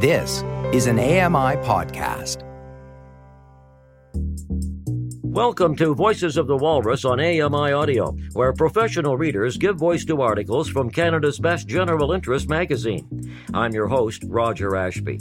[0.00, 2.44] This is an AMI podcast.
[5.24, 10.22] Welcome to Voices of the Walrus on AMI Audio, where professional readers give voice to
[10.22, 13.08] articles from Canada's best general interest magazine.
[13.52, 15.18] I'm your host, Roger Ashby.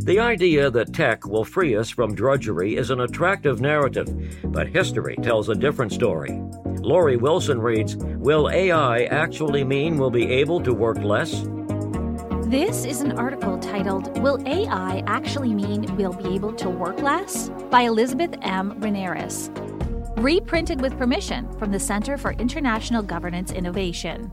[0.00, 4.08] The idea that tech will free us from drudgery is an attractive narrative,
[4.46, 6.42] but history tells a different story.
[6.80, 11.46] Laurie Wilson reads Will AI actually mean we'll be able to work less?
[12.48, 17.50] This is an article titled Will AI Actually Mean We'll Be Able to Work Less?
[17.70, 18.80] by Elizabeth M.
[18.80, 19.50] Renieris.
[20.16, 24.32] Reprinted with permission from the Center for International Governance Innovation.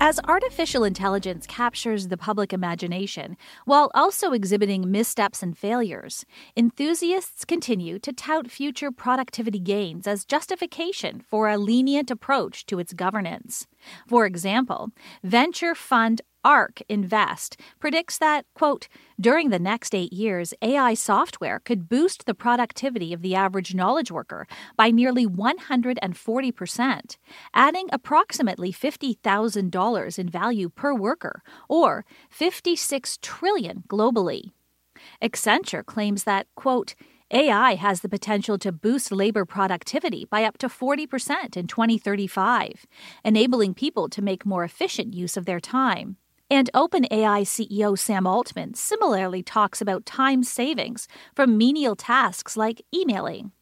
[0.00, 6.24] As artificial intelligence captures the public imagination while also exhibiting missteps and failures,
[6.56, 12.92] enthusiasts continue to tout future productivity gains as justification for a lenient approach to its
[12.92, 13.68] governance.
[14.06, 14.90] For example,
[15.22, 18.88] venture fund ARK Invest predicts that, quote,
[19.20, 24.10] during the next eight years, AI software could boost the productivity of the average knowledge
[24.10, 27.16] worker by nearly 140%,
[27.54, 34.52] adding approximately $50,000 in value per worker, or 56 trillion globally.
[35.22, 36.94] Accenture claims that, quote,
[37.30, 42.86] AI has the potential to boost labor productivity by up to 40% in 2035,
[43.22, 46.16] enabling people to make more efficient use of their time.
[46.50, 53.52] And OpenAI CEO Sam Altman similarly talks about time savings from menial tasks like emailing.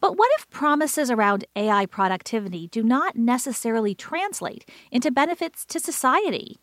[0.00, 6.60] But what if promises around AI productivity do not necessarily translate into benefits to society?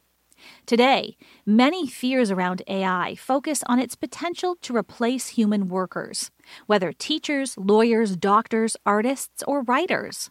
[0.65, 6.31] Today, many fears around AI focus on its potential to replace human workers,
[6.65, 10.29] whether teachers, lawyers, doctors, artists, or writers.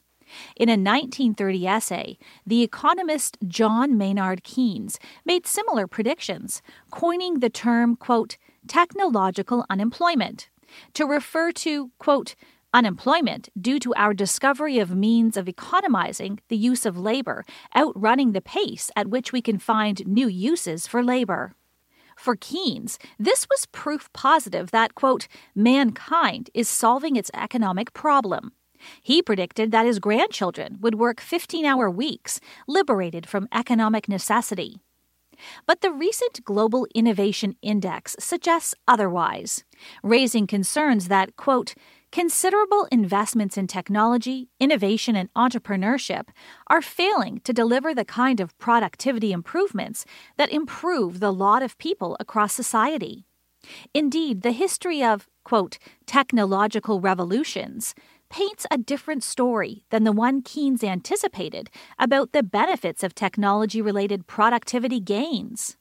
[0.56, 7.96] In a 1930 essay, the economist John Maynard Keynes made similar predictions, coining the term,
[7.96, 10.48] quote, technological unemployment,
[10.94, 12.34] to refer to, quote,
[12.76, 17.42] unemployment due to our discovery of means of economizing the use of labor,
[17.74, 21.54] outrunning the pace at which we can find new uses for labor.
[22.18, 28.52] For Keynes, this was proof positive that, quote, mankind is solving its economic problem.
[29.02, 34.82] He predicted that his grandchildren would work 15 hour weeks, liberated from economic necessity.
[35.66, 39.64] But the recent Global Innovation Index suggests otherwise,
[40.02, 41.74] raising concerns that, quote,
[42.12, 46.28] considerable investments in technology, innovation, and entrepreneurship
[46.68, 50.04] are failing to deliver the kind of productivity improvements
[50.36, 53.26] that improve the lot of people across society.
[53.92, 57.94] Indeed, the history of, quote, technological revolutions
[58.28, 64.26] paints a different story than the one Keynes anticipated about the benefits of technology related
[64.26, 65.76] productivity gains.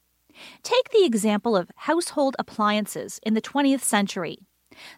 [0.62, 4.46] Take the example of household appliances in the 20th century.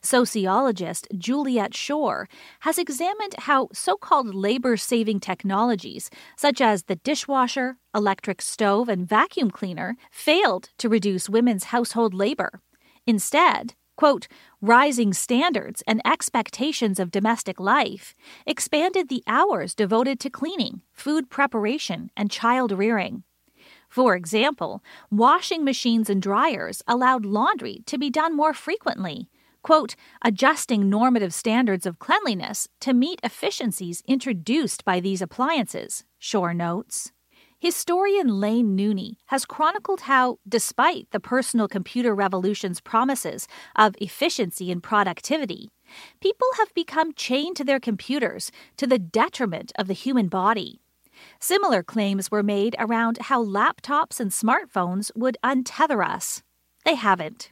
[0.03, 2.29] Sociologist Juliet Schor
[2.61, 9.09] has examined how so called labor saving technologies, such as the dishwasher, electric stove, and
[9.09, 12.61] vacuum cleaner, failed to reduce women's household labor.
[13.07, 14.29] Instead, Quote,
[14.61, 18.15] rising standards and expectations of domestic life
[18.47, 23.25] expanded the hours devoted to cleaning, food preparation, and child rearing.
[23.89, 29.29] For example, washing machines and dryers allowed laundry to be done more frequently,
[29.63, 37.13] quote, adjusting normative standards of cleanliness to meet efficiencies introduced by these appliances, Schor notes.
[37.61, 44.81] Historian Laine Nooney has chronicled how, despite the personal computer revolution's promises of efficiency and
[44.81, 45.69] productivity,
[46.21, 50.81] people have become chained to their computers to the detriment of the human body.
[51.41, 56.45] Similar claims were made around how laptops and smartphones would untether us.
[56.85, 57.51] They haven't.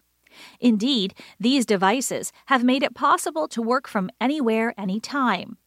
[0.60, 5.58] Indeed, these devices have made it possible to work from anywhere, anytime.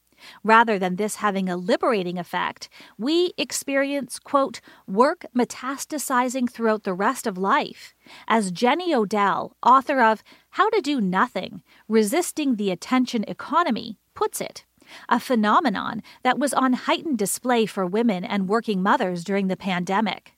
[0.44, 7.26] Rather than this having a liberating effect, we experience, quote, work metastasizing throughout the rest
[7.26, 7.94] of life.
[8.28, 14.66] As Jenny Odell, author of How to Do Nothing Resisting the Attention Economy, puts it,
[15.08, 20.34] a phenomenon that was on heightened display for women and working mothers during the pandemic.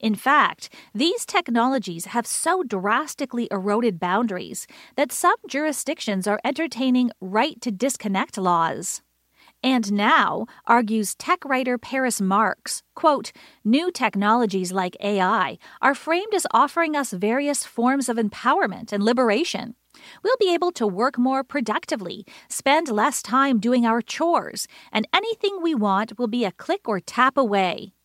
[0.00, 4.66] In fact, these technologies have so drastically eroded boundaries
[4.96, 9.02] that some jurisdictions are entertaining right to disconnect laws.
[9.62, 13.32] And now, argues tech writer Paris Marx, quote,
[13.64, 19.74] new technologies like AI are framed as offering us various forms of empowerment and liberation.
[20.22, 25.58] We'll be able to work more productively, spend less time doing our chores, and anything
[25.62, 27.95] we want will be a click or tap away.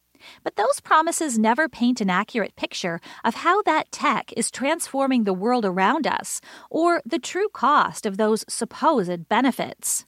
[0.44, 5.34] But those promises never paint an accurate picture of how that tech is transforming the
[5.34, 10.06] world around us or the true cost of those supposed benefits.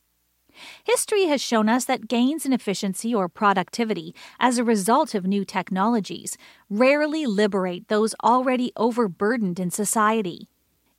[0.84, 5.44] History has shown us that gains in efficiency or productivity as a result of new
[5.44, 6.38] technologies
[6.70, 10.48] rarely liberate those already overburdened in society.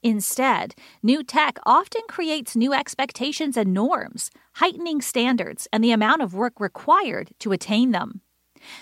[0.02, 6.34] Instead, new tech often creates new expectations and norms, heightening standards and the amount of
[6.34, 8.20] work required to attain them.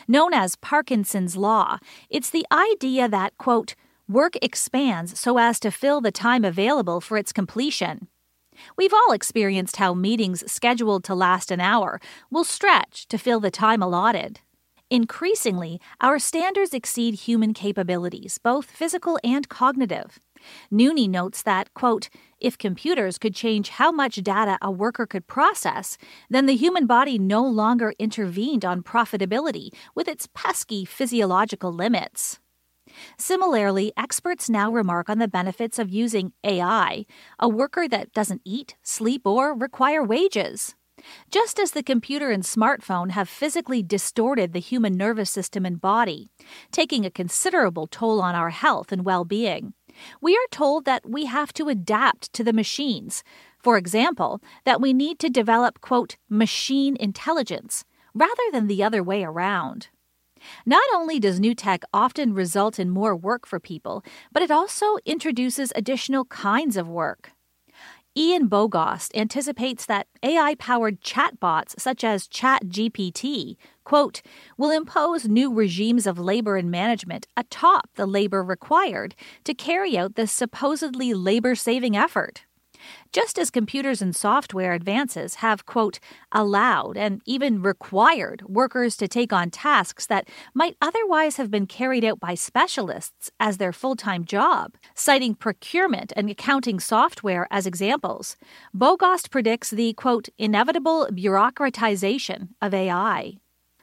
[0.07, 1.79] Known as Parkinson's Law,
[2.11, 3.75] it's the idea that, quote,
[4.09, 8.09] work expands so as to fill the time available for its completion.
[8.77, 12.01] We've all experienced how meetings scheduled to last an hour
[12.31, 14.41] will stretch to fill the time allotted.
[14.91, 20.19] Increasingly, our standards exceed human capabilities, both physical and cognitive.
[20.73, 22.09] Nooney notes that, quote,
[22.41, 25.97] if computers could change how much data a worker could process,
[26.29, 32.41] then the human body no longer intervened on profitability with its pesky physiological limits.
[33.17, 37.07] Similarly, experts now remark on the benefits of using AI,
[37.39, 40.75] a worker that doesn't eat, sleep, or require wages.
[41.31, 46.31] Just as the computer and smartphone have physically distorted the human nervous system and body,
[46.71, 49.75] taking a considerable toll on our health and well being,
[50.21, 53.23] we are told that we have to adapt to the machines.
[53.59, 57.85] For example, that we need to develop, quote, machine intelligence,
[58.15, 59.89] rather than the other way around.
[60.67, 64.97] Not only does new tech often result in more work for people, but it also
[65.05, 67.33] introduces additional kinds of work.
[68.15, 74.21] Ian Bogost anticipates that AI powered chatbots such as ChatGPT, quote,
[74.59, 79.15] will impose new regimes of labor and management atop the labor required
[79.45, 82.45] to carry out this supposedly labor saving effort
[83.13, 85.99] just as computers and software advances have, quote,
[86.33, 92.05] allowed and even required workers to take on tasks that might otherwise have been carried
[92.05, 98.37] out by specialists as their full time job, citing procurement and accounting software as examples.
[98.77, 103.35] Bogost predicts the, quote, inevitable bureaucratization of AI.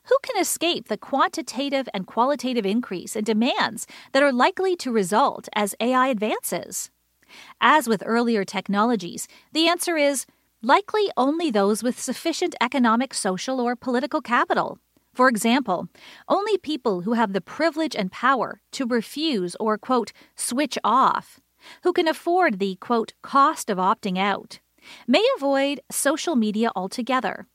[0.10, 5.48] Who can escape the quantitative and qualitative increase in demands that are likely to result
[5.56, 6.90] as AI advances?
[7.62, 10.26] As with earlier technologies, the answer is
[10.62, 14.80] likely only those with sufficient economic, social, or political capital.
[15.14, 15.88] For example,
[16.28, 21.40] only people who have the privilege and power to refuse or, quote, switch off,
[21.84, 24.60] who can afford the, quote, cost of opting out,
[25.08, 27.48] may avoid social media altogether.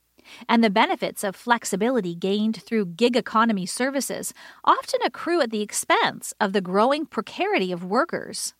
[0.48, 4.32] And the benefits of flexibility gained through gig economy services
[4.64, 8.54] often accrue at the expense of the growing precarity of workers.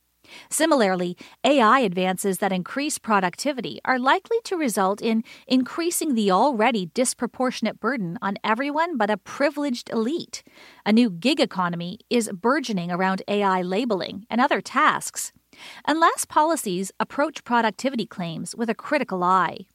[0.50, 7.80] Similarly, AI advances that increase productivity are likely to result in increasing the already disproportionate
[7.80, 10.42] burden on everyone but a privileged elite.
[10.84, 15.32] A new gig economy is burgeoning around AI labeling and other tasks,
[15.86, 19.66] unless policies approach productivity claims with a critical eye.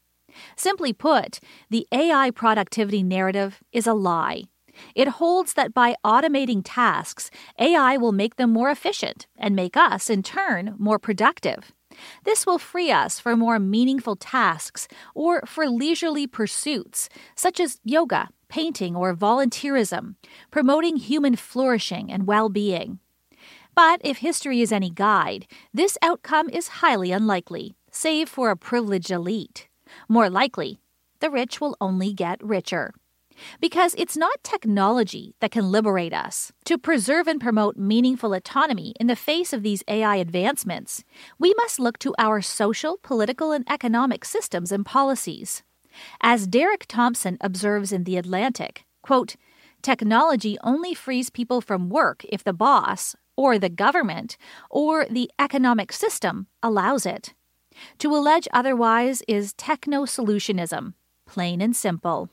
[0.56, 1.40] Simply put,
[1.70, 4.44] the AI productivity narrative is a lie.
[4.96, 7.30] It holds that by automating tasks,
[7.60, 11.72] AI will make them more efficient and make us, in turn, more productive.
[12.24, 18.30] This will free us for more meaningful tasks or for leisurely pursuits, such as yoga,
[18.48, 20.16] painting, or volunteerism,
[20.52, 23.00] promoting human flourishing and well being.
[23.76, 29.12] But if history is any guide, this outcome is highly unlikely, save for a privileged
[29.12, 29.68] elite.
[30.08, 30.80] More likely,
[31.20, 32.94] the rich will only get richer.
[33.60, 36.52] Because it's not technology that can liberate us.
[36.66, 41.04] To preserve and promote meaningful autonomy in the face of these AI advancements,
[41.38, 45.64] we must look to our social, political, and economic systems and policies.
[46.22, 49.36] As Derek Thompson observes in The Atlantic, quote,
[49.82, 54.38] technology only frees people from work if the boss, or the government,
[54.70, 57.34] or the economic system allows it.
[58.00, 60.94] To allege otherwise is techno solutionism,
[61.26, 62.30] plain and simple.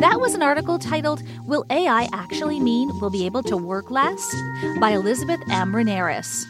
[0.00, 4.34] That was an article titled, Will AI Actually Mean We'll Be Able to Work Less?
[4.78, 5.72] by Elizabeth M.
[5.72, 6.44] Renieris.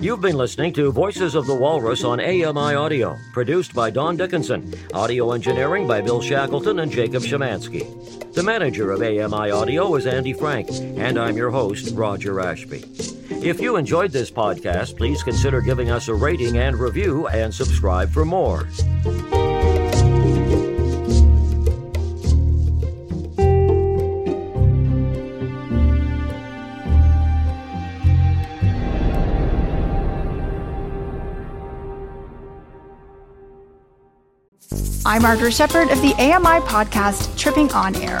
[0.00, 4.72] You've been listening to Voices of the Walrus on AMI Audio, produced by Don Dickinson,
[4.94, 8.32] audio engineering by Bill Shackleton and Jacob Shemansky.
[8.32, 12.84] The manager of AMI Audio is Andy Frank, and I'm your host, Roger Ashby.
[13.42, 18.10] If you enjoyed this podcast, please consider giving us a rating and review and subscribe
[18.10, 18.68] for more.
[35.06, 38.20] I'm Margaret Shepard of the AMI podcast Tripping on Air.